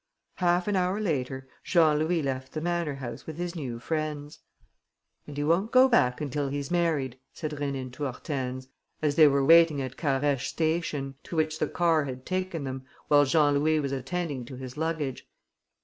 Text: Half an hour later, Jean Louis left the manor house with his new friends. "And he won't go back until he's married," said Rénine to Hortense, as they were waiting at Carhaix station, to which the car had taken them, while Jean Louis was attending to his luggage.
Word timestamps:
Half 0.37 0.67
an 0.67 0.75
hour 0.75 0.99
later, 0.99 1.47
Jean 1.63 1.99
Louis 1.99 2.23
left 2.23 2.53
the 2.53 2.59
manor 2.59 2.95
house 2.95 3.27
with 3.27 3.37
his 3.37 3.55
new 3.55 3.77
friends. 3.77 4.39
"And 5.27 5.37
he 5.37 5.43
won't 5.43 5.71
go 5.71 5.87
back 5.87 6.19
until 6.19 6.49
he's 6.49 6.71
married," 6.71 7.19
said 7.35 7.51
Rénine 7.51 7.93
to 7.93 8.05
Hortense, 8.05 8.67
as 9.03 9.15
they 9.15 9.27
were 9.27 9.45
waiting 9.45 9.79
at 9.79 9.97
Carhaix 9.97 10.41
station, 10.41 11.13
to 11.21 11.35
which 11.35 11.59
the 11.59 11.67
car 11.67 12.05
had 12.05 12.25
taken 12.25 12.63
them, 12.63 12.83
while 13.09 13.25
Jean 13.25 13.59
Louis 13.59 13.79
was 13.79 13.91
attending 13.91 14.43
to 14.45 14.55
his 14.55 14.75
luggage. 14.75 15.29